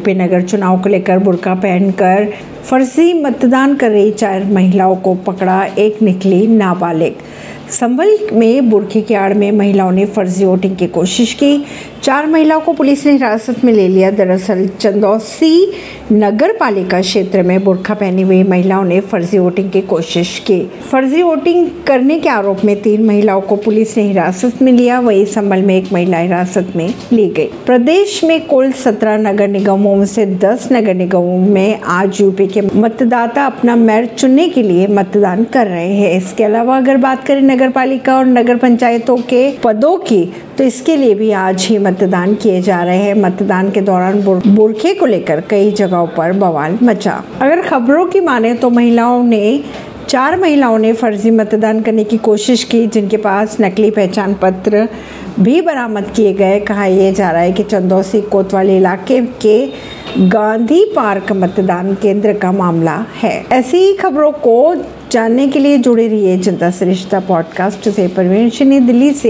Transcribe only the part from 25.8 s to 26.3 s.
महिला